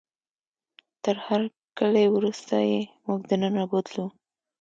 تر 1.03 1.15
هرکلي 1.25 2.05
وروسته 2.15 2.55
یې 2.69 2.81
موږ 3.05 3.19
دننه 3.29 3.63
بوتلو. 3.69 4.05